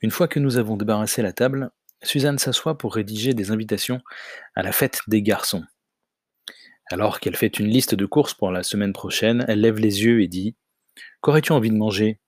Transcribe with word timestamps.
Une 0.00 0.10
fois 0.10 0.28
que 0.28 0.40
nous 0.40 0.58
avons 0.58 0.76
débarrassé 0.76 1.22
la 1.22 1.32
table, 1.32 1.70
Suzanne 2.02 2.38
s'assoit 2.38 2.76
pour 2.76 2.94
rédiger 2.94 3.34
des 3.34 3.50
invitations 3.50 4.00
à 4.54 4.62
la 4.62 4.72
fête 4.72 5.00
des 5.06 5.22
garçons. 5.22 5.64
Alors 6.90 7.20
qu'elle 7.20 7.36
fait 7.36 7.58
une 7.58 7.68
liste 7.68 7.94
de 7.94 8.06
courses 8.06 8.34
pour 8.34 8.50
la 8.50 8.62
semaine 8.62 8.92
prochaine, 8.92 9.44
elle 9.48 9.60
lève 9.60 9.78
les 9.78 10.04
yeux 10.04 10.22
et 10.22 10.28
dit 10.28 10.54
Qu'aurais-tu 11.20 11.52
envie 11.52 11.70
de 11.70 11.76
manger? 11.76 12.20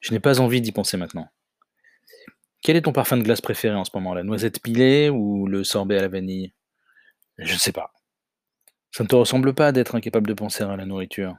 Je 0.00 0.12
n'ai 0.12 0.20
pas 0.20 0.40
envie 0.40 0.60
d'y 0.60 0.72
penser 0.72 0.96
maintenant. 0.96 1.28
Quel 2.62 2.76
est 2.76 2.82
ton 2.82 2.92
parfum 2.92 3.16
de 3.16 3.22
glace 3.22 3.40
préféré 3.40 3.74
en 3.76 3.84
ce 3.84 3.90
moment? 3.94 4.14
La 4.14 4.22
noisette 4.22 4.62
pilée 4.62 5.10
ou 5.10 5.46
le 5.46 5.62
sorbet 5.62 5.98
à 5.98 6.02
la 6.02 6.08
vanille? 6.08 6.54
Je 7.38 7.52
ne 7.52 7.58
sais 7.58 7.72
pas. 7.72 7.92
Ça 8.92 9.04
ne 9.04 9.08
te 9.08 9.14
ressemble 9.14 9.54
pas 9.54 9.72
d'être 9.72 9.94
incapable 9.94 10.28
de 10.28 10.34
penser 10.34 10.64
à 10.64 10.74
la 10.76 10.86
nourriture? 10.86 11.36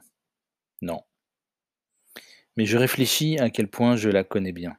Non. 0.80 1.02
Mais 2.58 2.66
je 2.66 2.76
réfléchis 2.76 3.38
à 3.38 3.50
quel 3.50 3.68
point 3.68 3.94
je 3.94 4.08
la 4.08 4.24
connais 4.24 4.50
bien. 4.50 4.76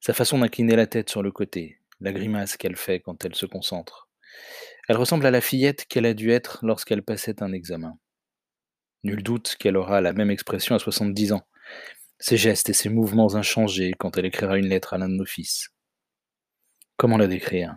Sa 0.00 0.14
façon 0.14 0.38
d'incliner 0.38 0.76
la 0.76 0.86
tête 0.86 1.10
sur 1.10 1.22
le 1.22 1.30
côté, 1.30 1.78
la 2.00 2.10
grimace 2.10 2.56
qu'elle 2.56 2.74
fait 2.74 3.00
quand 3.00 3.22
elle 3.22 3.34
se 3.34 3.44
concentre. 3.44 4.08
Elle 4.88 4.96
ressemble 4.96 5.26
à 5.26 5.30
la 5.30 5.42
fillette 5.42 5.84
qu'elle 5.84 6.06
a 6.06 6.14
dû 6.14 6.30
être 6.30 6.60
lorsqu'elle 6.62 7.02
passait 7.02 7.42
un 7.42 7.52
examen. 7.52 7.98
Nul 9.04 9.22
doute 9.22 9.56
qu'elle 9.58 9.76
aura 9.76 10.00
la 10.00 10.14
même 10.14 10.30
expression 10.30 10.74
à 10.74 10.78
70 10.78 11.32
ans, 11.32 11.46
ses 12.18 12.38
gestes 12.38 12.70
et 12.70 12.72
ses 12.72 12.88
mouvements 12.88 13.34
inchangés 13.34 13.92
quand 13.98 14.16
elle 14.16 14.24
écrira 14.24 14.56
une 14.56 14.68
lettre 14.68 14.94
à 14.94 14.98
l'un 14.98 15.10
de 15.10 15.16
nos 15.16 15.26
fils. 15.26 15.74
Comment 16.96 17.18
la 17.18 17.26
décrire? 17.26 17.76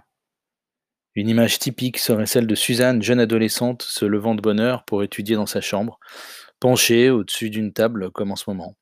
Une 1.16 1.28
image 1.28 1.60
typique 1.60 1.98
serait 1.98 2.26
celle 2.26 2.48
de 2.48 2.56
Suzanne, 2.56 3.04
jeune 3.04 3.20
adolescente, 3.20 3.82
se 3.82 4.06
levant 4.06 4.34
de 4.34 4.42
bonne 4.42 4.62
heure 4.62 4.86
pour 4.86 5.04
étudier 5.04 5.36
dans 5.36 5.46
sa 5.46 5.60
chambre, 5.60 6.00
penchée 6.62 7.10
au-dessus 7.10 7.50
d'une 7.50 7.74
table 7.74 8.10
comme 8.10 8.32
en 8.32 8.38
ce 8.38 8.50
moment. 8.50 8.78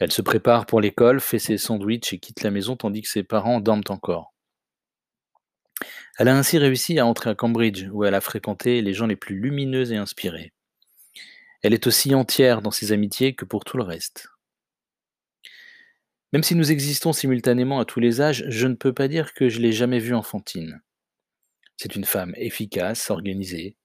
Elle 0.00 0.12
se 0.12 0.22
prépare 0.22 0.66
pour 0.66 0.80
l'école, 0.80 1.20
fait 1.20 1.38
ses 1.38 1.58
sandwichs 1.58 2.12
et 2.12 2.18
quitte 2.18 2.42
la 2.42 2.50
maison 2.50 2.76
tandis 2.76 3.02
que 3.02 3.08
ses 3.08 3.22
parents 3.22 3.60
dorment 3.60 3.82
encore. 3.88 4.34
Elle 6.18 6.28
a 6.28 6.36
ainsi 6.36 6.58
réussi 6.58 6.98
à 6.98 7.06
entrer 7.06 7.30
à 7.30 7.34
Cambridge, 7.34 7.88
où 7.92 8.04
elle 8.04 8.14
a 8.14 8.20
fréquenté 8.20 8.82
les 8.82 8.94
gens 8.94 9.06
les 9.06 9.16
plus 9.16 9.36
lumineux 9.36 9.92
et 9.92 9.96
inspirés. 9.96 10.52
Elle 11.62 11.74
est 11.74 11.86
aussi 11.86 12.14
entière 12.14 12.62
dans 12.62 12.70
ses 12.70 12.92
amitiés 12.92 13.34
que 13.34 13.44
pour 13.44 13.64
tout 13.64 13.76
le 13.76 13.84
reste. 13.84 14.28
Même 16.32 16.42
si 16.42 16.54
nous 16.56 16.72
existons 16.72 17.12
simultanément 17.12 17.80
à 17.80 17.84
tous 17.84 18.00
les 18.00 18.20
âges, 18.20 18.44
je 18.48 18.66
ne 18.66 18.74
peux 18.74 18.92
pas 18.92 19.08
dire 19.08 19.34
que 19.34 19.48
je 19.48 19.60
l'ai 19.60 19.72
jamais 19.72 19.98
vue 19.98 20.14
enfantine. 20.14 20.82
C'est 21.76 21.96
une 21.96 22.04
femme 22.04 22.34
efficace, 22.36 23.10
organisée. 23.10 23.76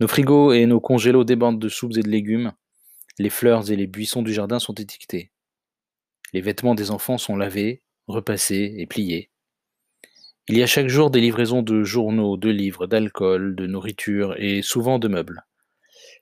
Nos 0.00 0.08
frigos 0.08 0.52
et 0.52 0.66
nos 0.66 0.80
congélos 0.80 1.24
débordent 1.24 1.60
de 1.60 1.68
soupes 1.68 1.96
et 1.96 2.02
de 2.02 2.08
légumes. 2.08 2.52
Les 3.18 3.30
fleurs 3.30 3.70
et 3.70 3.76
les 3.76 3.86
buissons 3.86 4.22
du 4.22 4.32
jardin 4.32 4.58
sont 4.58 4.74
étiquetés. 4.74 5.30
Les 6.32 6.40
vêtements 6.40 6.74
des 6.74 6.90
enfants 6.90 7.18
sont 7.18 7.36
lavés, 7.36 7.82
repassés 8.08 8.74
et 8.78 8.86
pliés. 8.86 9.30
Il 10.48 10.58
y 10.58 10.62
a 10.62 10.66
chaque 10.66 10.88
jour 10.88 11.10
des 11.10 11.20
livraisons 11.20 11.62
de 11.62 11.84
journaux, 11.84 12.36
de 12.36 12.50
livres, 12.50 12.86
d'alcool, 12.86 13.54
de 13.54 13.66
nourriture 13.66 14.34
et 14.38 14.62
souvent 14.62 14.98
de 14.98 15.08
meubles. 15.08 15.46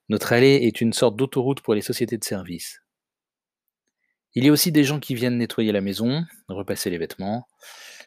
Notre 0.08 0.32
allée 0.32 0.60
est 0.62 0.80
une 0.80 0.92
sorte 0.92 1.16
d'autoroute 1.16 1.62
pour 1.62 1.74
les 1.74 1.80
sociétés 1.80 2.18
de 2.18 2.24
services. 2.24 2.82
Il 4.34 4.44
y 4.44 4.48
a 4.48 4.52
aussi 4.52 4.70
des 4.70 4.84
gens 4.84 5.00
qui 5.00 5.14
viennent 5.14 5.38
nettoyer 5.38 5.72
la 5.72 5.80
maison, 5.80 6.24
repasser 6.48 6.90
les 6.90 6.98
vêtements, 6.98 7.48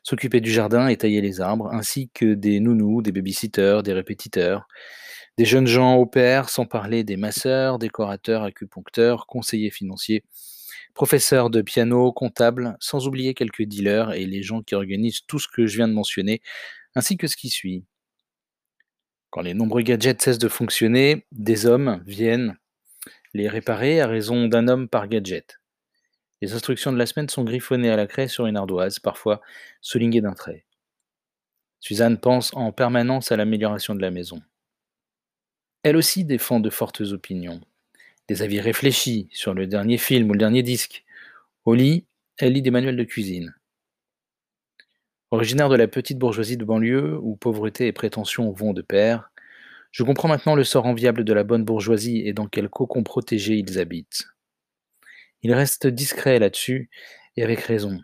s'occuper 0.04 0.42
du 0.42 0.52
jardin 0.52 0.88
et 0.88 0.98
tailler 0.98 1.22
les 1.22 1.42
arbres, 1.42 1.70
ainsi 1.74 2.10
que 2.14 2.34
des 2.34 2.60
nounous, 2.60 3.02
des 3.02 3.12
babysitters, 3.12 3.82
des 3.84 3.94
répétiteurs, 3.94 4.68
des 5.38 5.46
jeunes 5.46 5.68
gens 5.68 6.06
pair, 6.06 6.50
sans 6.50 6.66
parler 6.66 7.04
des 7.04 7.18
masseurs, 7.18 7.80
décorateurs, 7.80 8.44
acupuncteurs, 8.44 9.28
conseillers 9.28 9.72
financiers, 9.72 10.24
professeurs 10.94 11.50
de 11.50 11.62
piano, 11.62 12.12
comptables, 12.14 12.78
sans 12.80 13.08
oublier 13.08 13.34
quelques 13.34 13.64
dealers 13.64 14.14
et 14.14 14.26
les 14.26 14.44
gens 14.44 14.62
qui 14.62 14.76
organisent 14.76 15.22
tout 15.28 15.40
ce 15.40 15.48
que 15.48 15.68
je 15.68 15.78
viens 15.78 15.88
de 15.88 15.94
mentionner, 15.94 16.42
ainsi 16.96 17.18
que 17.18 17.28
ce 17.28 17.36
qui 17.36 17.50
suit. 17.50 17.84
Quand 19.30 19.42
les 19.42 19.54
nombreux 19.54 19.82
gadgets 19.82 20.22
cessent 20.22 20.40
de 20.40 20.48
fonctionner, 20.48 21.26
des 21.34 21.66
hommes 21.66 22.02
viennent 22.06 22.58
les 23.34 23.50
réparer 23.50 24.00
à 24.00 24.08
raison 24.08 24.48
d'un 24.48 24.70
homme 24.70 24.88
par 24.88 25.10
gadget. 25.10 25.60
Les 26.42 26.54
instructions 26.54 26.94
de 26.94 26.98
la 26.98 27.06
semaine 27.06 27.28
sont 27.28 27.44
griffonnées 27.44 27.90
à 27.90 27.98
la 27.98 28.08
craie 28.08 28.30
sur 28.30 28.46
une 28.46 28.56
ardoise, 28.56 29.00
parfois 29.00 29.42
soulignées 29.82 30.22
d'un 30.22 30.34
trait. 30.34 30.66
Suzanne 31.82 32.18
pense 32.18 32.54
en 32.54 32.72
permanence 32.72 33.34
à 33.34 33.36
l'amélioration 33.36 33.94
de 33.94 34.02
la 34.02 34.12
maison. 34.12 34.42
Elle 35.86 35.98
aussi 35.98 36.26
défend 36.26 36.60
de 36.60 36.72
fortes 36.72 37.02
opinions, 37.02 37.62
des 38.28 38.42
avis 38.42 38.60
réfléchis 38.60 39.30
sur 39.32 39.54
le 39.54 39.68
dernier 39.68 40.00
film 40.00 40.28
ou 40.32 40.34
le 40.34 40.40
dernier 40.40 40.64
disque. 40.64 41.06
Au 41.64 41.76
lit, 41.76 42.08
elle 42.40 42.54
lit 42.54 42.64
des 42.64 42.72
manuels 42.72 42.98
de 42.98 43.04
cuisine. 43.04 43.54
Originaire 45.30 45.70
de 45.70 45.76
la 45.76 45.88
petite 45.88 46.18
bourgeoisie 46.18 46.58
de 46.58 46.66
banlieue, 46.66 47.20
où 47.22 47.36
pauvreté 47.36 47.86
et 47.86 47.92
prétention 47.92 48.52
vont 48.52 48.74
de 48.74 48.82
pair, 48.82 49.30
je 49.92 50.02
comprends 50.02 50.28
maintenant 50.28 50.56
le 50.56 50.64
sort 50.64 50.88
enviable 50.88 51.24
de 51.24 51.34
la 51.34 51.44
bonne 51.44 51.64
bourgeoisie 51.64 52.24
et 52.26 52.34
dans 52.34 52.48
quel 52.48 52.68
cocon 52.68 53.04
protégé 53.04 53.54
ils 53.54 53.78
habitent. 53.78 54.26
Ils 55.44 55.54
restent 55.54 55.86
discrets 55.86 56.40
là-dessus, 56.40 56.90
et 57.38 57.44
avec 57.44 57.60
raison. 57.60 58.02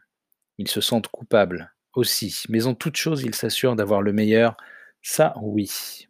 Ils 0.59 0.67
se 0.67 0.81
sentent 0.81 1.07
coupables, 1.07 1.73
aussi, 1.95 2.43
mais 2.47 2.67
en 2.67 2.75
toute 2.75 2.97
chose 2.97 3.23
ils 3.23 3.33
s'assurent 3.33 3.75
d'avoir 3.75 4.03
le 4.03 4.13
meilleur, 4.13 4.55
ça 5.01 5.33
oui. 5.41 6.07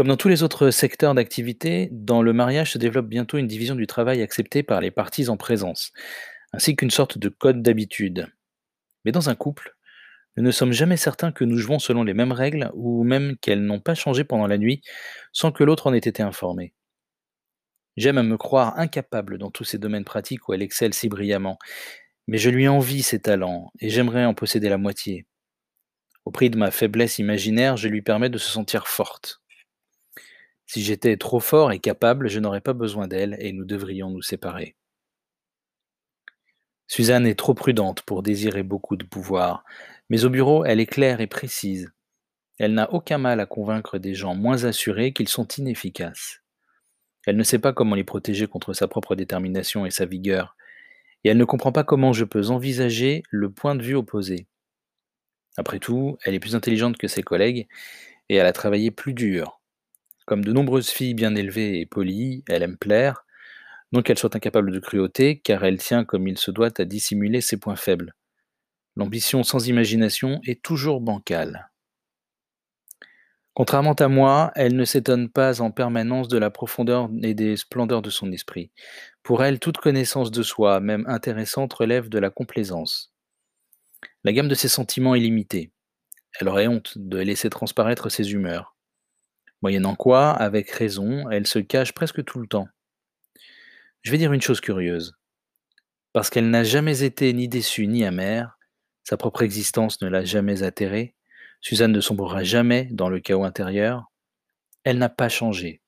Comme 0.00 0.08
dans 0.08 0.16
tous 0.16 0.30
les 0.30 0.42
autres 0.42 0.70
secteurs 0.70 1.12
d'activité, 1.12 1.90
dans 1.92 2.22
le 2.22 2.32
mariage 2.32 2.72
se 2.72 2.78
développe 2.78 3.06
bientôt 3.06 3.36
une 3.36 3.46
division 3.46 3.74
du 3.74 3.86
travail 3.86 4.22
acceptée 4.22 4.62
par 4.62 4.80
les 4.80 4.90
parties 4.90 5.28
en 5.28 5.36
présence, 5.36 5.92
ainsi 6.54 6.74
qu'une 6.74 6.90
sorte 6.90 7.18
de 7.18 7.28
code 7.28 7.60
d'habitude. 7.60 8.26
Mais 9.04 9.12
dans 9.12 9.28
un 9.28 9.34
couple, 9.34 9.76
nous 10.38 10.42
ne 10.42 10.52
sommes 10.52 10.72
jamais 10.72 10.96
certains 10.96 11.32
que 11.32 11.44
nous 11.44 11.58
jouons 11.58 11.78
selon 11.78 12.02
les 12.02 12.14
mêmes 12.14 12.32
règles 12.32 12.70
ou 12.72 13.04
même 13.04 13.36
qu'elles 13.42 13.62
n'ont 13.62 13.78
pas 13.78 13.94
changé 13.94 14.24
pendant 14.24 14.46
la 14.46 14.56
nuit 14.56 14.80
sans 15.34 15.52
que 15.52 15.64
l'autre 15.64 15.86
en 15.86 15.92
ait 15.92 15.98
été 15.98 16.22
informé. 16.22 16.72
J'aime 17.98 18.16
à 18.16 18.22
me 18.22 18.38
croire 18.38 18.78
incapable 18.78 19.36
dans 19.36 19.50
tous 19.50 19.64
ces 19.64 19.76
domaines 19.76 20.06
pratiques 20.06 20.48
où 20.48 20.54
elle 20.54 20.62
excelle 20.62 20.94
si 20.94 21.10
brillamment, 21.10 21.58
mais 22.26 22.38
je 22.38 22.48
lui 22.48 22.68
envie 22.68 23.02
ses 23.02 23.20
talents, 23.20 23.70
et 23.80 23.90
j'aimerais 23.90 24.24
en 24.24 24.32
posséder 24.32 24.70
la 24.70 24.78
moitié. 24.78 25.26
Au 26.24 26.30
prix 26.30 26.48
de 26.48 26.56
ma 26.56 26.70
faiblesse 26.70 27.18
imaginaire, 27.18 27.76
je 27.76 27.88
lui 27.88 28.00
permets 28.00 28.30
de 28.30 28.38
se 28.38 28.48
sentir 28.48 28.88
forte. 28.88 29.42
Si 30.72 30.84
j'étais 30.84 31.16
trop 31.16 31.40
fort 31.40 31.72
et 31.72 31.80
capable, 31.80 32.28
je 32.28 32.38
n'aurais 32.38 32.60
pas 32.60 32.74
besoin 32.74 33.08
d'elle, 33.08 33.36
et 33.40 33.52
nous 33.52 33.64
devrions 33.64 34.08
nous 34.08 34.22
séparer. 34.22 34.76
Suzanne 36.86 37.26
est 37.26 37.34
trop 37.34 37.54
prudente 37.54 38.02
pour 38.02 38.22
désirer 38.22 38.62
beaucoup 38.62 38.94
de 38.94 39.04
pouvoir, 39.04 39.64
mais 40.10 40.24
au 40.24 40.30
bureau, 40.30 40.64
elle 40.64 40.78
est 40.78 40.86
claire 40.86 41.20
et 41.20 41.26
précise. 41.26 41.90
Elle 42.60 42.74
n'a 42.74 42.92
aucun 42.92 43.18
mal 43.18 43.40
à 43.40 43.46
convaincre 43.46 43.98
des 43.98 44.14
gens 44.14 44.36
moins 44.36 44.62
assurés 44.62 45.12
qu'ils 45.12 45.26
sont 45.26 45.48
inefficaces. 45.58 46.40
Elle 47.26 47.36
ne 47.36 47.42
sait 47.42 47.58
pas 47.58 47.72
comment 47.72 47.96
les 47.96 48.04
protéger 48.04 48.46
contre 48.46 48.72
sa 48.72 48.86
propre 48.86 49.16
détermination 49.16 49.86
et 49.86 49.90
sa 49.90 50.06
vigueur, 50.06 50.56
et 51.24 51.30
elle 51.30 51.38
ne 51.38 51.44
comprend 51.44 51.72
pas 51.72 51.82
comment 51.82 52.12
je 52.12 52.24
peux 52.24 52.46
envisager 52.46 53.24
le 53.30 53.50
point 53.50 53.74
de 53.74 53.82
vue 53.82 53.96
opposé. 53.96 54.46
Après 55.56 55.80
tout, 55.80 56.16
elle 56.24 56.34
est 56.34 56.38
plus 56.38 56.54
intelligente 56.54 56.96
que 56.96 57.08
ses 57.08 57.24
collègues, 57.24 57.66
et 58.28 58.36
elle 58.36 58.46
a 58.46 58.52
travaillé 58.52 58.92
plus 58.92 59.14
dur. 59.14 59.59
Comme 60.30 60.44
de 60.44 60.52
nombreuses 60.52 60.90
filles 60.90 61.14
bien 61.14 61.34
élevées 61.34 61.80
et 61.80 61.86
polies, 61.86 62.44
elle 62.48 62.62
aime 62.62 62.76
plaire, 62.76 63.26
non 63.90 64.00
qu'elle 64.00 64.16
soit 64.16 64.36
incapable 64.36 64.70
de 64.70 64.78
cruauté, 64.78 65.40
car 65.40 65.64
elle 65.64 65.78
tient 65.78 66.04
comme 66.04 66.28
il 66.28 66.38
se 66.38 66.52
doit 66.52 66.70
à 66.78 66.84
dissimuler 66.84 67.40
ses 67.40 67.56
points 67.56 67.74
faibles. 67.74 68.14
L'ambition 68.94 69.42
sans 69.42 69.66
imagination 69.66 70.40
est 70.46 70.62
toujours 70.62 71.00
bancale. 71.00 71.72
Contrairement 73.54 73.94
à 73.94 74.06
moi, 74.06 74.52
elle 74.54 74.76
ne 74.76 74.84
s'étonne 74.84 75.28
pas 75.28 75.60
en 75.60 75.72
permanence 75.72 76.28
de 76.28 76.38
la 76.38 76.50
profondeur 76.50 77.10
et 77.24 77.34
des 77.34 77.56
splendeurs 77.56 78.00
de 78.00 78.10
son 78.10 78.30
esprit. 78.30 78.70
Pour 79.24 79.42
elle, 79.42 79.58
toute 79.58 79.78
connaissance 79.78 80.30
de 80.30 80.44
soi, 80.44 80.78
même 80.78 81.04
intéressante, 81.08 81.72
relève 81.72 82.08
de 82.08 82.20
la 82.20 82.30
complaisance. 82.30 83.12
La 84.22 84.32
gamme 84.32 84.46
de 84.46 84.54
ses 84.54 84.68
sentiments 84.68 85.16
est 85.16 85.20
limitée. 85.20 85.72
Elle 86.38 86.48
aurait 86.48 86.68
honte 86.68 86.92
de 86.98 87.18
laisser 87.18 87.50
transparaître 87.50 88.10
ses 88.10 88.30
humeurs. 88.30 88.76
Moyennant 89.62 89.94
quoi, 89.94 90.30
avec 90.30 90.70
raison, 90.70 91.28
elle 91.30 91.46
se 91.46 91.58
cache 91.58 91.92
presque 91.92 92.24
tout 92.24 92.40
le 92.40 92.46
temps. 92.46 92.68
Je 94.02 94.10
vais 94.10 94.18
dire 94.18 94.32
une 94.32 94.40
chose 94.40 94.60
curieuse. 94.60 95.14
Parce 96.12 96.30
qu'elle 96.30 96.50
n'a 96.50 96.64
jamais 96.64 97.02
été 97.02 97.32
ni 97.32 97.48
déçue 97.48 97.86
ni 97.86 98.04
amère, 98.04 98.58
sa 99.04 99.16
propre 99.16 99.42
existence 99.42 100.00
ne 100.02 100.08
l'a 100.08 100.24
jamais 100.24 100.62
atterrée, 100.62 101.14
Suzanne 101.60 101.92
ne 101.92 102.00
sombrera 102.00 102.42
jamais 102.42 102.88
dans 102.90 103.08
le 103.08 103.20
chaos 103.20 103.44
intérieur. 103.44 104.10
Elle 104.84 104.98
n'a 104.98 105.08
pas 105.08 105.28
changé. 105.28 105.82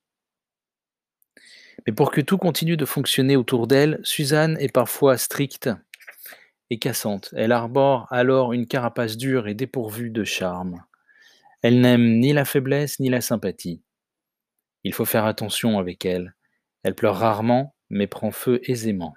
Mais 1.86 1.92
pour 1.92 2.10
que 2.10 2.20
tout 2.20 2.36
continue 2.36 2.76
de 2.76 2.84
fonctionner 2.84 3.36
autour 3.36 3.66
d'elle, 3.66 3.98
Suzanne 4.02 4.56
est 4.60 4.72
parfois 4.72 5.16
stricte 5.16 5.70
et 6.70 6.78
cassante. 6.78 7.32
Elle 7.36 7.52
arbore 7.52 8.06
alors 8.10 8.52
une 8.52 8.66
carapace 8.66 9.16
dure 9.16 9.48
et 9.48 9.54
dépourvue 9.54 10.10
de 10.10 10.24
charme. 10.24 10.84
Elle 11.62 11.80
n'aime 11.80 12.18
ni 12.18 12.32
la 12.32 12.44
faiblesse 12.44 12.98
ni 12.98 13.08
la 13.08 13.20
sympathie. 13.20 13.82
Il 14.84 14.92
faut 14.92 15.04
faire 15.04 15.24
attention 15.24 15.78
avec 15.78 16.04
elle. 16.04 16.34
Elle 16.82 16.96
pleure 16.96 17.16
rarement, 17.16 17.76
mais 17.88 18.08
prend 18.08 18.32
feu 18.32 18.60
aisément. 18.64 19.14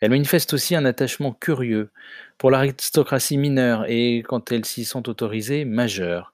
Elle 0.00 0.10
manifeste 0.10 0.52
aussi 0.52 0.76
un 0.76 0.84
attachement 0.84 1.32
curieux 1.32 1.90
pour 2.36 2.50
l'aristocratie 2.50 3.38
mineure 3.38 3.86
et, 3.88 4.22
quand 4.26 4.52
elles 4.52 4.66
s'y 4.66 4.84
sont 4.84 5.08
autorisées, 5.08 5.64
majeure. 5.64 6.30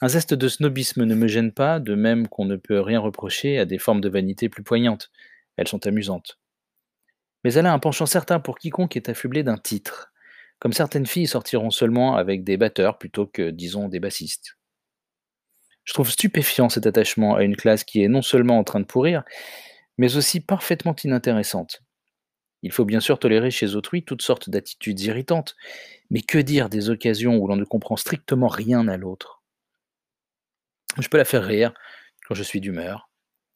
Un 0.00 0.08
zeste 0.08 0.34
de 0.34 0.48
snobisme 0.48 1.04
ne 1.04 1.14
me 1.14 1.28
gêne 1.28 1.52
pas, 1.52 1.78
de 1.78 1.94
même 1.94 2.26
qu'on 2.26 2.46
ne 2.46 2.56
peut 2.56 2.80
rien 2.80 2.98
reprocher 2.98 3.58
à 3.60 3.64
des 3.64 3.78
formes 3.78 4.00
de 4.00 4.08
vanité 4.08 4.48
plus 4.48 4.64
poignantes. 4.64 5.12
Elles 5.56 5.68
sont 5.68 5.86
amusantes. 5.86 6.40
Mais 7.44 7.54
elle 7.54 7.66
a 7.66 7.72
un 7.72 7.78
penchant 7.78 8.06
certain 8.06 8.40
pour 8.40 8.58
quiconque 8.58 8.96
est 8.96 9.08
affublé 9.08 9.44
d'un 9.44 9.58
titre, 9.58 10.12
comme 10.58 10.72
certaines 10.72 11.06
filles 11.06 11.26
sortiront 11.26 11.70
seulement 11.70 12.16
avec 12.16 12.44
des 12.44 12.56
batteurs 12.56 12.98
plutôt 12.98 13.26
que, 13.26 13.50
disons, 13.50 13.88
des 13.88 14.00
bassistes. 14.00 14.56
Je 15.84 15.92
trouve 15.92 16.10
stupéfiant 16.10 16.68
cet 16.68 16.86
attachement 16.86 17.34
à 17.34 17.44
une 17.44 17.56
classe 17.56 17.84
qui 17.84 18.02
est 18.02 18.08
non 18.08 18.22
seulement 18.22 18.58
en 18.58 18.64
train 18.64 18.80
de 18.80 18.86
pourrir, 18.86 19.22
mais 19.98 20.16
aussi 20.16 20.40
parfaitement 20.40 20.96
inintéressante. 21.04 21.82
Il 22.62 22.72
faut 22.72 22.86
bien 22.86 23.00
sûr 23.00 23.18
tolérer 23.18 23.50
chez 23.50 23.74
autrui 23.74 24.04
toutes 24.04 24.22
sortes 24.22 24.48
d'attitudes 24.48 25.00
irritantes, 25.00 25.54
mais 26.08 26.22
que 26.22 26.38
dire 26.38 26.70
des 26.70 26.88
occasions 26.88 27.36
où 27.36 27.46
l'on 27.46 27.56
ne 27.56 27.64
comprend 27.64 27.96
strictement 27.96 28.48
rien 28.48 28.88
à 28.88 28.96
l'autre? 28.96 29.42
Je 30.98 31.08
peux 31.08 31.18
la 31.18 31.26
faire 31.26 31.44
rire 31.44 31.74
quand 32.26 32.34
je 32.34 32.42
suis 32.42 32.60
d'humeur, 32.60 33.10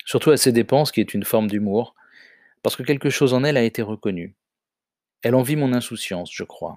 surtout 0.05 0.31
à 0.31 0.37
ses 0.37 0.53
dépenses 0.53 0.93
qui 0.93 1.01
est 1.01 1.15
une 1.15 1.25
forme 1.25 1.49
d'humour, 1.49 1.95
parce 2.63 2.77
que 2.77 2.83
quelque 2.83 3.09
chose 3.09 3.33
en 3.33 3.45
elle 3.45 3.57
a 3.57 3.63
été 3.63 3.81
reconnu. 3.81 4.37
Elle 5.23 5.35
envie 5.35 5.57
mon 5.57 5.73
insouciance, 5.73 6.31
je 6.31 6.45
crois. 6.45 6.77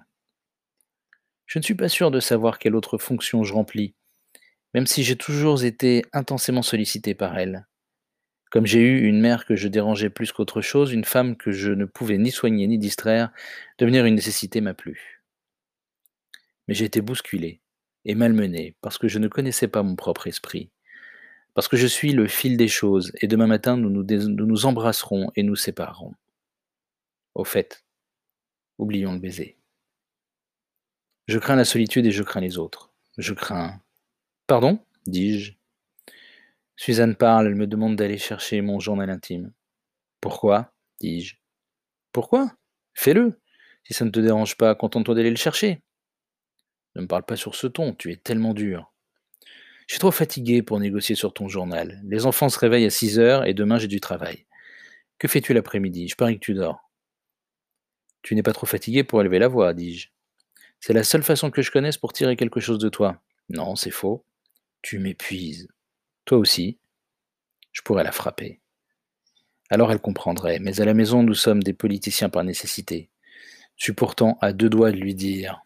Je 1.51 1.59
ne 1.59 1.63
suis 1.63 1.75
pas 1.75 1.89
sûr 1.89 2.11
de 2.11 2.21
savoir 2.21 2.59
quelle 2.59 2.77
autre 2.77 2.97
fonction 2.97 3.43
je 3.43 3.53
remplis, 3.53 3.93
même 4.73 4.87
si 4.87 5.03
j'ai 5.03 5.17
toujours 5.17 5.65
été 5.65 6.05
intensément 6.13 6.61
sollicité 6.61 7.13
par 7.13 7.37
elle. 7.37 7.67
Comme 8.51 8.65
j'ai 8.65 8.79
eu 8.79 9.05
une 9.05 9.19
mère 9.19 9.45
que 9.45 9.57
je 9.57 9.67
dérangeais 9.67 10.09
plus 10.09 10.31
qu'autre 10.31 10.61
chose, 10.61 10.93
une 10.93 11.03
femme 11.03 11.35
que 11.35 11.51
je 11.51 11.73
ne 11.73 11.83
pouvais 11.83 12.17
ni 12.17 12.31
soigner 12.31 12.67
ni 12.67 12.77
distraire, 12.77 13.33
devenir 13.79 14.05
une 14.05 14.15
nécessité 14.15 14.61
m'a 14.61 14.73
plu. 14.73 15.25
Mais 16.69 16.73
j'ai 16.73 16.85
été 16.85 17.01
bousculé 17.01 17.59
et 18.05 18.15
malmené 18.15 18.77
parce 18.79 18.97
que 18.97 19.09
je 19.09 19.19
ne 19.19 19.27
connaissais 19.27 19.67
pas 19.67 19.83
mon 19.83 19.97
propre 19.97 20.27
esprit, 20.27 20.71
parce 21.53 21.67
que 21.67 21.75
je 21.75 21.87
suis 21.87 22.13
le 22.13 22.29
fil 22.29 22.55
des 22.55 22.69
choses 22.69 23.11
et 23.19 23.27
demain 23.27 23.47
matin 23.47 23.75
nous 23.75 23.89
nous, 23.89 24.05
nous, 24.05 24.45
nous 24.45 24.65
embrasserons 24.65 25.33
et 25.35 25.43
nous 25.43 25.57
séparerons. 25.57 26.13
Au 27.35 27.43
fait, 27.43 27.83
oublions 28.77 29.11
le 29.11 29.19
baiser. 29.19 29.57
Je 31.27 31.39
crains 31.39 31.55
la 31.55 31.65
solitude 31.65 32.05
et 32.05 32.11
je 32.11 32.23
crains 32.23 32.41
les 32.41 32.57
autres. 32.57 32.91
Je 33.17 33.33
crains. 33.33 33.81
Pardon? 34.47 34.79
Dis-je. 35.05 35.53
Suzanne 36.75 37.15
parle, 37.15 37.47
elle 37.47 37.55
me 37.55 37.67
demande 37.67 37.95
d'aller 37.95 38.17
chercher 38.17 38.61
mon 38.61 38.79
journal 38.79 39.09
intime. 39.09 39.53
Pourquoi? 40.19 40.73
Dis-je. 40.99 41.35
Pourquoi? 42.11 42.51
Fais-le. 42.93 43.39
Si 43.83 43.93
ça 43.93 44.05
ne 44.05 44.09
te 44.09 44.19
dérange 44.19 44.57
pas, 44.57 44.75
contente-toi 44.75 45.15
d'aller 45.15 45.29
le 45.29 45.35
chercher. 45.35 45.81
Ne 46.95 47.01
me 47.01 47.07
parle 47.07 47.23
pas 47.23 47.35
sur 47.35 47.55
ce 47.55 47.67
ton, 47.67 47.93
tu 47.93 48.11
es 48.11 48.17
tellement 48.17 48.53
dur. 48.53 48.91
Je 49.87 49.95
suis 49.95 49.99
trop 49.99 50.11
fatigué 50.11 50.61
pour 50.61 50.79
négocier 50.79 51.15
sur 51.15 51.33
ton 51.33 51.47
journal. 51.47 52.01
Les 52.03 52.25
enfants 52.25 52.49
se 52.49 52.59
réveillent 52.59 52.85
à 52.85 52.89
6 52.89 53.19
heures 53.19 53.45
et 53.45 53.53
demain 53.53 53.77
j'ai 53.77 53.87
du 53.87 53.99
travail. 53.99 54.45
Que 55.17 55.27
fais-tu 55.27 55.53
l'après-midi? 55.53 56.07
Je 56.07 56.15
parie 56.15 56.35
que 56.35 56.45
tu 56.45 56.53
dors. 56.53 56.89
Tu 58.21 58.35
n'es 58.35 58.43
pas 58.43 58.53
trop 58.53 58.67
fatigué 58.67 59.03
pour 59.03 59.21
élever 59.21 59.39
la 59.39 59.47
voix, 59.47 59.73
dis-je. 59.73 60.09
C'est 60.81 60.93
la 60.93 61.03
seule 61.03 61.21
façon 61.21 61.51
que 61.51 61.61
je 61.61 61.69
connaisse 61.69 61.97
pour 61.97 62.11
tirer 62.11 62.35
quelque 62.35 62.59
chose 62.59 62.79
de 62.79 62.89
toi. 62.89 63.21
Non, 63.49 63.75
c'est 63.75 63.91
faux. 63.91 64.25
Tu 64.81 64.97
m'épuises. 64.97 65.67
Toi 66.25 66.39
aussi. 66.39 66.79
Je 67.71 67.83
pourrais 67.83 68.03
la 68.03 68.11
frapper. 68.11 68.59
Alors 69.69 69.91
elle 69.91 70.01
comprendrait, 70.01 70.59
mais 70.59 70.81
à 70.81 70.85
la 70.85 70.95
maison 70.95 71.23
nous 71.23 71.35
sommes 71.35 71.63
des 71.63 71.71
politiciens 71.71 72.29
par 72.29 72.43
nécessité. 72.43 73.09
Je 73.77 73.83
suis 73.83 73.93
pourtant 73.93 74.37
à 74.41 74.53
deux 74.53 74.69
doigts 74.69 74.91
de 74.91 74.97
lui 74.97 75.13
dire. 75.15 75.61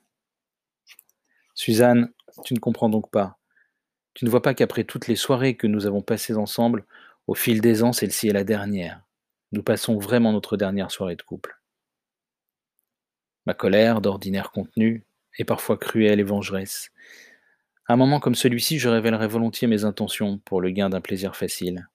Suzanne, 1.55 2.11
tu 2.43 2.53
ne 2.53 2.59
comprends 2.59 2.89
donc 2.89 3.09
pas. 3.09 3.39
Tu 4.13 4.25
ne 4.25 4.29
vois 4.29 4.41
pas 4.41 4.53
qu'après 4.53 4.83
toutes 4.83 5.07
les 5.07 5.15
soirées 5.15 5.55
que 5.55 5.65
nous 5.65 5.87
avons 5.87 6.01
passées 6.01 6.35
ensemble, 6.35 6.85
au 7.27 7.35
fil 7.35 7.61
des 7.61 7.83
ans, 7.83 7.93
celle-ci 7.93 8.27
est 8.27 8.33
la 8.33 8.43
dernière. 8.43 9.01
Nous 9.53 9.63
passons 9.63 9.97
vraiment 9.97 10.33
notre 10.33 10.57
dernière 10.57 10.91
soirée 10.91 11.15
de 11.15 11.23
couple. 11.23 11.57
Ma 13.45 13.53
colère, 13.53 14.01
d'ordinaire 14.01 14.51
contenue, 14.51 15.05
est 15.37 15.45
parfois 15.45 15.77
cruelle 15.77 16.19
et 16.19 16.23
vengeresse. 16.23 16.91
À 17.87 17.93
un 17.93 17.97
moment 17.97 18.19
comme 18.19 18.35
celui-ci, 18.35 18.79
je 18.79 18.89
révélerai 18.89 19.27
volontiers 19.27 19.67
mes 19.67 19.83
intentions 19.83 20.39
pour 20.39 20.61
le 20.61 20.71
gain 20.71 20.89
d'un 20.89 21.01
plaisir 21.01 21.35
facile. 21.35 21.87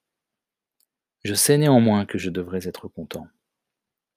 Je 1.23 1.33
sais 1.33 1.57
néanmoins 1.57 2.05
que 2.05 2.17
je 2.17 2.29
devrais 2.29 2.67
être 2.67 2.87
content. 2.87 3.27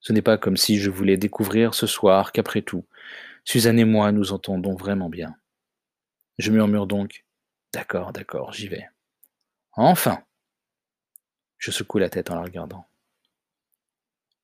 Ce 0.01 0.13
n'est 0.13 0.23
pas 0.23 0.39
comme 0.39 0.57
si 0.57 0.79
je 0.79 0.91
voulais 0.91 1.17
découvrir 1.17 1.75
ce 1.75 1.87
soir 1.87 2.31
qu'après 2.33 2.63
tout, 2.63 2.85
Suzanne 3.45 3.79
et 3.79 3.85
moi 3.85 4.13
nous 4.13 4.33
entendons 4.33 4.75
vraiment 4.75 5.09
bien. 5.09 5.35
Je 6.39 6.51
murmure 6.51 6.87
donc 6.87 7.25
D'accord, 7.73 8.13
d'accord, 8.13 8.53
j'y 8.53 8.69
vais. 8.69 8.89
Enfin 9.73 10.23
Je 11.59 11.71
secoue 11.73 11.99
la 11.99 12.09
tête 12.09 12.31
en 12.31 12.37
la 12.37 12.43
regardant. 12.43 12.87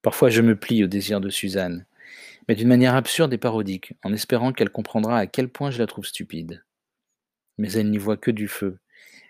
Parfois 0.02 0.31
je 0.31 0.42
me 0.42 0.56
plie 0.56 0.82
au 0.82 0.87
désir 0.87 1.20
de 1.20 1.31
Suzanne, 1.31 1.87
mais 2.50 2.56
d'une 2.56 2.67
manière 2.67 2.97
absurde 2.97 3.32
et 3.32 3.38
parodique, 3.38 3.94
en 4.02 4.12
espérant 4.12 4.52
qu'elle 4.52 4.70
comprendra 4.70 5.17
à 5.17 5.29
quel 5.29 5.49
point 5.49 5.70
je 5.70 5.79
la 5.79 5.87
trouve 5.87 6.05
stupide. 6.05 6.64
Mais 7.58 7.70
elle 7.75 7.91
n'y 7.91 7.97
voit 7.97 8.17
que 8.17 8.32
du 8.32 8.49
feu, 8.49 8.81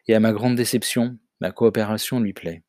et 0.09 0.15
à 0.15 0.21
ma 0.21 0.33
grande 0.33 0.57
déception, 0.57 1.19
ma 1.39 1.53
coopération 1.53 2.19
lui 2.19 2.33
plaît. 2.33 2.63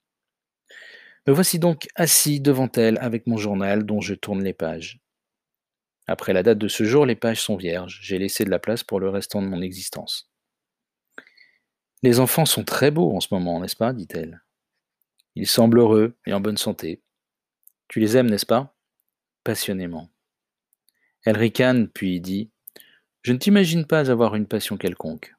Me 1.25 1.31
voici 1.31 1.57
donc 1.57 1.88
assis 1.95 2.42
devant 2.42 2.69
elle 2.74 2.98
avec 2.98 3.27
mon 3.27 3.38
journal 3.38 3.86
dont 3.86 4.01
je 4.01 4.13
tourne 4.13 4.44
les 4.44 4.51
pages. 4.51 5.00
Après 6.06 6.33
la 6.33 6.44
date 6.44 6.57
de 6.57 6.68
ce 6.68 6.83
jour, 6.83 7.06
les 7.06 7.15
pages 7.15 7.42
sont 7.42 7.56
vierges, 7.56 8.00
j'ai 8.01 8.19
laissé 8.19 8.44
de 8.44 8.50
la 8.50 8.59
place 8.59 8.83
pour 8.83 9.00
le 9.00 9.07
restant 9.07 9.42
de 9.42 9.48
mon 9.48 9.62
existence. 9.62 10.30
Les 12.03 12.19
enfants 12.19 12.45
sont 12.45 12.65
très 12.65 12.92
beaux 12.92 13.15
en 13.15 13.21
ce 13.21 13.33
moment, 13.33 13.62
n'est-ce 13.62 13.77
pas? 13.77 13.94
dit-elle. 13.94 14.44
Ils 15.36 15.48
semblent 15.48 15.80
heureux 15.80 16.18
et 16.25 16.33
en 16.33 16.42
bonne 16.42 16.57
santé. 16.57 17.01
Tu 17.88 18.01
les 18.01 18.18
aimes, 18.18 18.30
n'est-ce 18.30 18.45
pas? 18.45 18.75
Passionnément. 19.45 20.12
Elle 21.23 21.38
ricane, 21.38 21.88
puis 21.88 22.19
dit 22.19 22.50
Je 23.21 23.33
ne 23.33 23.38
t'imagine 23.38 23.85
pas 23.85 24.09
avoir 24.09 24.35
une 24.35 24.47
passion 24.47 24.77
quelconque. 24.77 25.35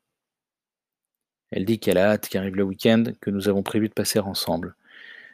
Elle 1.51 1.65
dit 1.65 1.79
qu'elle 1.79 1.99
a 1.99 2.13
hâte 2.13 2.29
qu'arrive 2.29 2.57
le 2.57 2.63
week-end 2.63 3.05
que 3.21 3.31
nous 3.31 3.49
avons 3.49 3.63
prévu 3.63 3.89
de 3.89 3.95
passer 3.95 4.19
ensemble. 4.19 4.75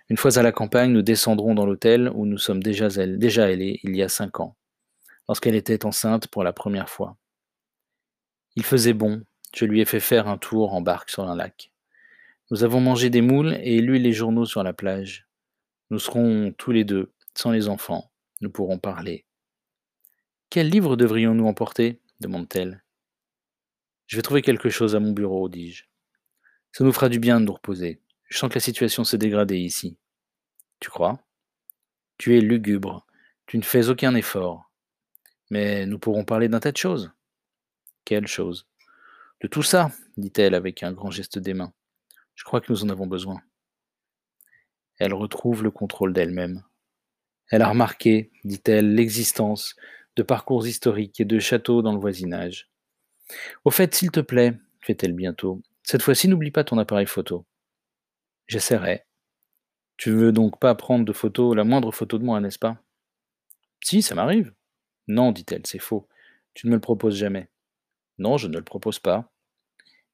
Une 0.08 0.16
fois 0.16 0.38
à 0.38 0.42
la 0.42 0.52
campagne, 0.52 0.90
nous 0.90 1.02
descendrons 1.02 1.54
dans 1.54 1.66
l'hôtel 1.66 2.10
où 2.14 2.24
nous 2.24 2.38
sommes 2.38 2.62
déjà, 2.62 2.88
déjà 2.88 3.44
allés 3.44 3.78
il 3.82 3.94
y 3.94 4.02
a 4.02 4.08
cinq 4.08 4.40
ans, 4.40 4.56
lorsqu'elle 5.28 5.54
était 5.54 5.84
enceinte 5.84 6.28
pour 6.28 6.42
la 6.44 6.52
première 6.52 6.88
fois. 6.88 7.16
Il 8.56 8.64
faisait 8.64 8.94
bon, 8.94 9.22
je 9.54 9.66
lui 9.66 9.80
ai 9.80 9.84
fait 9.84 10.00
faire 10.00 10.28
un 10.28 10.38
tour 10.38 10.74
en 10.74 10.80
barque 10.80 11.10
sur 11.10 11.28
un 11.28 11.36
lac. 11.36 11.70
Nous 12.50 12.64
avons 12.64 12.80
mangé 12.80 13.10
des 13.10 13.20
moules 13.20 13.58
et 13.62 13.80
lu 13.80 13.98
les 13.98 14.12
journaux 14.12 14.46
sur 14.46 14.62
la 14.62 14.72
plage. 14.72 15.28
Nous 15.90 15.98
serons 15.98 16.52
tous 16.56 16.72
les 16.72 16.84
deux, 16.84 17.12
sans 17.34 17.50
les 17.50 17.68
enfants. 17.68 18.10
Nous 18.40 18.50
pourrons 18.50 18.78
parler. 18.78 19.26
Quel 20.50 20.70
livre 20.70 20.96
devrions-nous 20.96 21.46
emporter? 21.46 22.00
demande-t-elle. 22.20 22.82
Je 24.06 24.16
vais 24.16 24.22
trouver 24.22 24.40
quelque 24.40 24.70
chose 24.70 24.96
à 24.96 25.00
mon 25.00 25.12
bureau, 25.12 25.48
dis-je. 25.50 25.84
Ça 26.72 26.84
nous 26.84 26.92
fera 26.92 27.10
du 27.10 27.18
bien 27.18 27.38
de 27.38 27.44
nous 27.44 27.52
reposer. 27.52 28.00
Je 28.28 28.38
sens 28.38 28.48
que 28.48 28.54
la 28.54 28.60
situation 28.60 29.04
s'est 29.04 29.18
dégradée 29.18 29.58
ici. 29.58 29.98
Tu 30.80 30.88
crois? 30.88 31.22
Tu 32.16 32.36
es 32.36 32.40
lugubre. 32.40 33.06
Tu 33.46 33.58
ne 33.58 33.62
fais 33.62 33.90
aucun 33.90 34.14
effort. 34.14 34.70
Mais 35.50 35.84
nous 35.84 35.98
pourrons 35.98 36.24
parler 36.24 36.48
d'un 36.48 36.60
tas 36.60 36.72
de 36.72 36.78
choses. 36.78 37.12
Quelle 38.06 38.26
chose? 38.26 38.66
De 39.42 39.48
tout 39.48 39.62
ça, 39.62 39.90
dit-elle 40.16 40.54
avec 40.54 40.82
un 40.82 40.92
grand 40.92 41.10
geste 41.10 41.38
des 41.38 41.52
mains. 41.52 41.74
Je 42.34 42.44
crois 42.44 42.62
que 42.62 42.72
nous 42.72 42.84
en 42.84 42.88
avons 42.88 43.06
besoin. 43.06 43.42
Elle 44.96 45.12
retrouve 45.12 45.62
le 45.62 45.70
contrôle 45.70 46.14
d'elle-même. 46.14 46.64
Elle 47.50 47.62
a 47.62 47.68
remarqué, 47.68 48.30
dit-elle, 48.44 48.94
l'existence 48.94 49.76
de 50.18 50.24
parcours 50.24 50.66
historiques 50.66 51.20
et 51.20 51.24
de 51.24 51.38
châteaux 51.38 51.80
dans 51.80 51.92
le 51.92 52.00
voisinage. 52.00 52.68
Au 53.64 53.70
fait, 53.70 53.94
s'il 53.94 54.10
te 54.10 54.18
plaît, 54.18 54.58
fait-elle 54.80 55.12
bientôt, 55.12 55.62
cette 55.84 56.02
fois-ci 56.02 56.26
n'oublie 56.26 56.50
pas 56.50 56.64
ton 56.64 56.76
appareil 56.76 57.06
photo. 57.06 57.46
J'essaierai. 58.48 59.04
Tu 59.96 60.10
veux 60.10 60.32
donc 60.32 60.58
pas 60.58 60.74
prendre 60.74 61.04
de 61.04 61.12
photo, 61.12 61.54
la 61.54 61.62
moindre 61.62 61.92
photo 61.92 62.18
de 62.18 62.24
moi, 62.24 62.40
n'est-ce 62.40 62.58
pas? 62.58 62.82
Si, 63.80 64.02
ça 64.02 64.16
m'arrive. 64.16 64.52
Non, 65.06 65.30
dit-elle, 65.30 65.66
c'est 65.66 65.78
faux. 65.78 66.08
Tu 66.52 66.66
ne 66.66 66.72
me 66.72 66.76
le 66.76 66.80
proposes 66.80 67.16
jamais. 67.16 67.48
Non, 68.18 68.38
je 68.38 68.48
ne 68.48 68.56
le 68.58 68.64
propose 68.64 68.98
pas. 68.98 69.30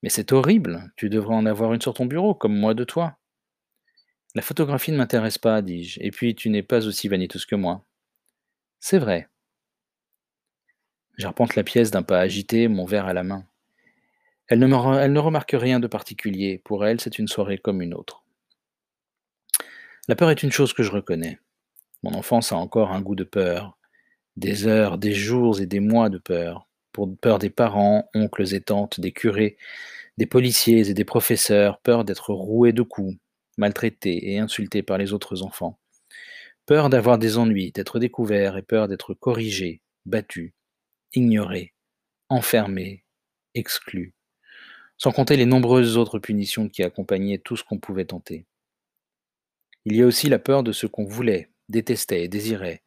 Mais 0.02 0.10
c'est 0.10 0.32
horrible, 0.32 0.92
tu 0.96 1.08
devrais 1.08 1.34
en 1.34 1.46
avoir 1.46 1.72
une 1.72 1.80
sur 1.80 1.94
ton 1.94 2.04
bureau, 2.04 2.34
comme 2.34 2.54
moi 2.54 2.74
de 2.74 2.84
toi. 2.84 3.16
La 4.34 4.42
photographie 4.42 4.92
ne 4.92 4.98
m'intéresse 4.98 5.38
pas, 5.38 5.62
dis-je, 5.62 5.98
et 6.02 6.10
puis 6.10 6.34
tu 6.34 6.50
n'es 6.50 6.62
pas 6.62 6.86
aussi 6.86 7.08
vaniteuse 7.08 7.46
que 7.46 7.56
moi. 7.56 7.86
C'est 8.80 8.98
vrai, 8.98 9.30
J'arpente 11.16 11.54
la 11.54 11.62
pièce 11.62 11.90
d'un 11.90 12.02
pas 12.02 12.18
agité, 12.18 12.66
mon 12.68 12.84
verre 12.84 13.06
à 13.06 13.12
la 13.12 13.22
main. 13.22 13.46
Elle 14.46 14.58
ne, 14.58 15.18
remarque 15.18 15.54
rien 15.54 15.80
de 15.80 15.86
particulier. 15.86 16.60
Pour 16.64 16.84
elle, 16.84 17.00
c'est 17.00 17.18
une 17.18 17.28
soirée 17.28 17.58
comme 17.58 17.80
une 17.80 17.94
autre. 17.94 18.24
La 20.06 20.16
peur 20.16 20.30
est 20.30 20.42
une 20.42 20.52
chose 20.52 20.74
que 20.74 20.82
je 20.82 20.90
reconnais. 20.90 21.38
Mon 22.02 22.14
enfance 22.14 22.52
a 22.52 22.56
encore 22.56 22.92
un 22.92 23.00
goût 23.00 23.14
de 23.14 23.24
peur. 23.24 23.78
Des 24.36 24.66
heures, 24.66 24.98
des 24.98 25.14
jours 25.14 25.60
et 25.60 25.66
des 25.66 25.80
mois 25.80 26.10
de 26.10 26.18
peur. 26.18 26.68
Peur 27.20 27.38
des 27.38 27.50
parents, 27.50 28.10
oncles 28.14 28.54
et 28.54 28.60
tantes, 28.60 29.00
des 29.00 29.12
curés, 29.12 29.56
des 30.18 30.26
policiers 30.26 30.90
et 30.90 30.94
des 30.94 31.04
professeurs, 31.04 31.80
peur 31.80 32.04
d'être 32.04 32.32
roué 32.34 32.72
de 32.72 32.82
coups, 32.82 33.16
maltraité 33.56 34.32
et 34.32 34.38
insulté 34.38 34.82
par 34.82 34.98
les 34.98 35.12
autres 35.12 35.42
enfants. 35.42 35.78
Peur 36.66 36.90
d'avoir 36.90 37.18
des 37.18 37.38
ennuis, 37.38 37.72
d'être 37.72 37.98
découvert 37.98 38.56
et 38.56 38.62
peur 38.62 38.88
d'être 38.88 39.14
corrigé, 39.14 39.80
battu, 40.06 40.54
ignoré, 41.14 41.74
enfermé, 42.28 43.04
exclu, 43.54 44.14
sans 44.96 45.12
compter 45.12 45.36
les 45.36 45.46
nombreuses 45.46 45.96
autres 45.96 46.18
punitions 46.18 46.68
qui 46.68 46.82
accompagnaient 46.82 47.38
tout 47.38 47.56
ce 47.56 47.64
qu'on 47.64 47.78
pouvait 47.78 48.04
tenter. 48.04 48.46
Il 49.84 49.96
y 49.96 50.02
a 50.02 50.06
aussi 50.06 50.28
la 50.28 50.38
peur 50.38 50.62
de 50.62 50.72
ce 50.72 50.86
qu'on 50.86 51.04
voulait, 51.04 51.50
détestait 51.68 52.24
et 52.24 52.28
désirait, 52.28 52.82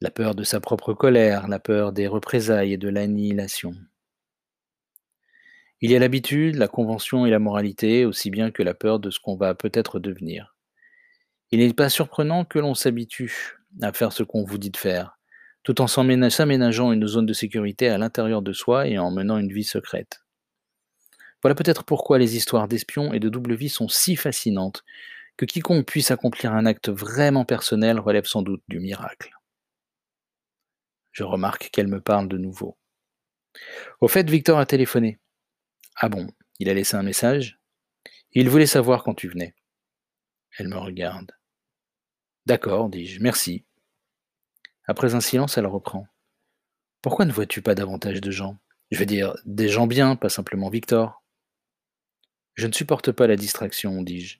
la 0.00 0.10
peur 0.10 0.34
de 0.34 0.44
sa 0.44 0.60
propre 0.60 0.94
colère, 0.94 1.48
la 1.48 1.58
peur 1.58 1.92
des 1.92 2.06
représailles 2.06 2.72
et 2.72 2.78
de 2.78 2.88
l'annihilation. 2.88 3.74
Il 5.80 5.90
y 5.90 5.96
a 5.96 5.98
l'habitude, 5.98 6.56
la 6.56 6.68
convention 6.68 7.26
et 7.26 7.30
la 7.30 7.38
moralité, 7.38 8.04
aussi 8.04 8.30
bien 8.30 8.50
que 8.50 8.62
la 8.62 8.74
peur 8.74 8.98
de 8.98 9.10
ce 9.10 9.20
qu'on 9.20 9.36
va 9.36 9.54
peut-être 9.54 10.00
devenir. 10.00 10.56
Il 11.50 11.60
n'est 11.60 11.72
pas 11.72 11.88
surprenant 11.88 12.44
que 12.44 12.58
l'on 12.58 12.74
s'habitue 12.74 13.58
à 13.82 13.92
faire 13.92 14.12
ce 14.12 14.22
qu'on 14.22 14.44
vous 14.44 14.58
dit 14.58 14.70
de 14.70 14.76
faire, 14.76 15.17
tout 15.68 15.82
en 15.82 15.86
s'aménageant 15.86 16.92
une 16.92 17.06
zone 17.06 17.26
de 17.26 17.34
sécurité 17.34 17.90
à 17.90 17.98
l'intérieur 17.98 18.40
de 18.40 18.54
soi 18.54 18.88
et 18.88 18.96
en 18.96 19.10
menant 19.10 19.36
une 19.36 19.52
vie 19.52 19.64
secrète. 19.64 20.24
Voilà 21.42 21.54
peut-être 21.54 21.84
pourquoi 21.84 22.16
les 22.16 22.36
histoires 22.36 22.68
d'espions 22.68 23.12
et 23.12 23.20
de 23.20 23.28
double 23.28 23.54
vie 23.54 23.68
sont 23.68 23.86
si 23.86 24.16
fascinantes, 24.16 24.82
que 25.36 25.44
quiconque 25.44 25.84
puisse 25.84 26.10
accomplir 26.10 26.54
un 26.54 26.64
acte 26.64 26.88
vraiment 26.88 27.44
personnel 27.44 28.00
relève 28.00 28.24
sans 28.24 28.40
doute 28.40 28.62
du 28.68 28.80
miracle. 28.80 29.30
Je 31.12 31.24
remarque 31.24 31.68
qu'elle 31.70 31.88
me 31.88 32.00
parle 32.00 32.28
de 32.28 32.38
nouveau. 32.38 32.78
Au 34.00 34.08
fait, 34.08 34.30
Victor 34.30 34.58
a 34.58 34.64
téléphoné. 34.64 35.20
Ah 35.96 36.08
bon, 36.08 36.28
il 36.60 36.70
a 36.70 36.74
laissé 36.74 36.96
un 36.96 37.02
message? 37.02 37.60
Il 38.32 38.48
voulait 38.48 38.64
savoir 38.64 39.04
quand 39.04 39.12
tu 39.12 39.28
venais. 39.28 39.54
Elle 40.56 40.68
me 40.68 40.78
regarde. 40.78 41.30
D'accord, 42.46 42.88
dis-je, 42.88 43.20
merci. 43.20 43.66
Après 44.88 45.14
un 45.14 45.20
silence, 45.20 45.58
elle 45.58 45.66
reprend. 45.66 46.08
Pourquoi 47.02 47.26
ne 47.26 47.32
vois-tu 47.32 47.60
pas 47.60 47.74
davantage 47.74 48.22
de 48.22 48.30
gens? 48.30 48.58
Je 48.90 48.98
veux 48.98 49.06
dire, 49.06 49.36
des 49.44 49.68
gens 49.68 49.86
bien, 49.86 50.16
pas 50.16 50.30
simplement 50.30 50.70
Victor. 50.70 51.22
Je 52.54 52.66
ne 52.66 52.72
supporte 52.72 53.12
pas 53.12 53.26
la 53.26 53.36
distraction, 53.36 54.02
dis-je. 54.02 54.38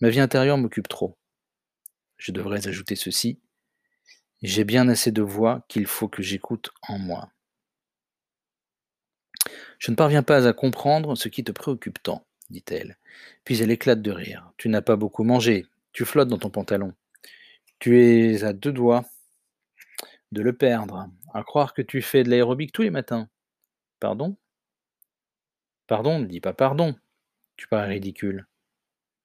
Ma 0.00 0.08
vie 0.08 0.20
intérieure 0.20 0.56
m'occupe 0.56 0.88
trop. 0.88 1.18
Je 2.16 2.32
devrais 2.32 2.66
ajouter 2.66 2.96
ceci. 2.96 3.38
J'ai 4.40 4.64
bien 4.64 4.88
assez 4.88 5.12
de 5.12 5.22
voix 5.22 5.64
qu'il 5.68 5.86
faut 5.86 6.08
que 6.08 6.22
j'écoute 6.22 6.70
en 6.88 6.98
moi. 6.98 7.30
Je 9.78 9.90
ne 9.90 9.96
parviens 9.96 10.22
pas 10.22 10.48
à 10.48 10.52
comprendre 10.54 11.16
ce 11.16 11.28
qui 11.28 11.44
te 11.44 11.52
préoccupe 11.52 12.02
tant, 12.02 12.26
dit-elle. 12.48 12.96
Puis 13.44 13.60
elle 13.62 13.70
éclate 13.70 14.00
de 14.00 14.10
rire. 14.10 14.52
Tu 14.56 14.70
n'as 14.70 14.82
pas 14.82 14.96
beaucoup 14.96 15.22
mangé, 15.22 15.66
tu 15.92 16.06
flottes 16.06 16.28
dans 16.28 16.38
ton 16.38 16.50
pantalon. 16.50 16.94
Tu 17.78 18.00
es 18.00 18.42
à 18.42 18.52
deux 18.52 18.72
doigts 18.72 19.04
de 20.32 20.42
le 20.42 20.54
perdre, 20.54 21.08
à 21.34 21.44
croire 21.44 21.74
que 21.74 21.82
tu 21.82 22.02
fais 22.02 22.24
de 22.24 22.30
l'aérobic 22.30 22.72
tous 22.72 22.82
les 22.82 22.90
matins. 22.90 23.28
Pardon? 24.00 24.36
Pardon, 25.86 26.18
ne 26.18 26.26
dis 26.26 26.40
pas 26.40 26.54
pardon. 26.54 26.96
Tu 27.56 27.68
parais 27.68 27.88
ridicule. 27.88 28.46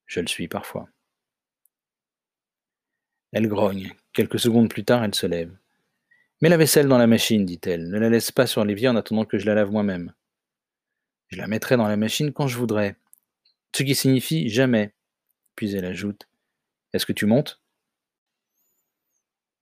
Je 0.06 0.20
le 0.20 0.28
suis 0.28 0.48
parfois. 0.48 0.90
Elle 3.32 3.48
grogne. 3.48 3.94
Quelques 4.14 4.40
secondes 4.40 4.70
plus 4.70 4.84
tard, 4.84 5.04
elle 5.04 5.16
se 5.16 5.28
lève. 5.28 5.56
Mets 6.42 6.50
la 6.50 6.58
vaisselle 6.58 6.88
dans 6.88 6.98
la 6.98 7.08
machine, 7.08 7.46
dit-elle. 7.46 7.90
Ne 7.90 8.00
la 8.00 8.10
laisse 8.10 8.32
pas 8.32 8.46
sur 8.46 8.64
l'évier 8.64 8.90
en 8.90 8.96
attendant 8.96 9.26
que 9.26 9.38
je 9.38 9.46
la 9.46 9.56
lave 9.56 9.72
moi-même. 9.72 10.14
Je 11.30 11.38
la 11.38 11.48
mettrai 11.48 11.78
dans 11.78 11.88
la 11.88 11.98
machine 11.98 12.32
quand 12.32 12.48
je 12.48 12.58
voudrais. 12.58 12.96
Ce 13.76 13.84
qui 13.84 13.96
signifie 13.96 14.50
jamais. 14.50 14.94
Puis 15.56 15.74
elle 15.76 15.86
ajoute 15.86 16.28
Est-ce 16.94 17.06
que 17.06 17.14
tu 17.14 17.26
montes? 17.26 17.62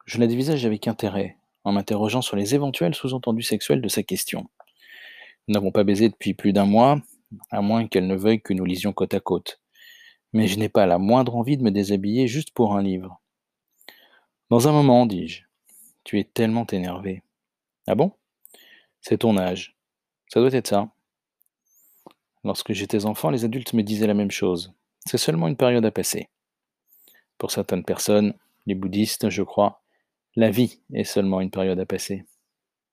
Je 0.06 0.20
la 0.20 0.28
dévisage 0.28 0.66
avec 0.68 0.88
intérêt, 0.88 1.38
en 1.64 1.72
m'interrogeant 1.72 2.22
sur 2.22 2.38
les 2.38 2.54
éventuels 2.54 2.94
sous-entendus 2.94 3.42
sexuels 3.42 3.82
de 3.82 3.88
sa 3.88 4.04
question. 4.04 4.48
Nous 5.48 5.54
n'avons 5.54 5.72
pas 5.72 5.84
baisé 5.84 6.10
depuis 6.10 6.36
plus 6.36 6.54
d'un 6.54 6.66
mois, 6.66 7.02
à 7.50 7.62
moins 7.62 7.88
qu'elle 7.88 8.06
ne 8.06 8.16
veuille 8.16 8.42
que 8.42 8.54
nous 8.54 8.66
lisions 8.66 8.94
côte 8.94 9.16
à 9.16 9.20
côte. 9.20 9.60
Mais 10.32 10.48
je 10.48 10.60
n'ai 10.60 10.70
pas 10.70 10.86
la 10.86 11.00
moindre 11.00 11.36
envie 11.36 11.58
de 11.58 11.64
me 11.64 11.72
déshabiller 11.72 12.28
juste 12.28 12.52
pour 12.52 12.76
un 12.76 12.84
livre. 12.84 13.20
Dans 14.52 14.68
un 14.68 14.72
moment, 14.72 15.08
dis-je, 15.08 15.42
tu 16.04 16.20
es 16.20 16.24
tellement 16.24 16.68
énervé. 16.68 17.24
Ah 17.88 17.96
bon? 17.96 18.12
C'est 19.02 19.20
ton 19.20 19.38
âge. 19.38 19.76
Ça 20.28 20.40
doit 20.40 20.54
être 20.54 20.68
ça. 20.68 20.92
Lorsque 22.44 22.74
j'étais 22.74 23.06
enfant, 23.06 23.32
les 23.32 23.44
adultes 23.44 23.74
me 23.74 23.82
disaient 23.82 24.06
la 24.06 24.14
même 24.14 24.30
chose. 24.30 24.72
C'est 25.08 25.18
seulement 25.18 25.48
une 25.48 25.58
période 25.58 25.86
à 25.86 25.92
passer. 25.92 26.30
Pour 27.40 27.50
certaines 27.50 27.84
personnes, 27.84 28.36
les 28.68 28.76
bouddhistes, 28.76 29.30
je 29.30 29.42
crois, 29.42 29.82
la 30.38 30.50
vie 30.50 30.80
est 30.94 31.04
seulement 31.04 31.42
une 31.42 31.52
période 31.52 31.80
à 31.80 31.86
passer. 31.86 32.26